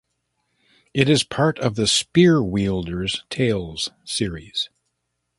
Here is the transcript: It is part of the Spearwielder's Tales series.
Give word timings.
It 0.95 1.07
is 1.07 1.23
part 1.23 1.59
of 1.59 1.75
the 1.75 1.83
Spearwielder's 1.85 3.23
Tales 3.29 3.89
series. 4.03 4.69